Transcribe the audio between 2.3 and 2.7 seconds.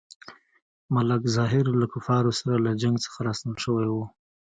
سره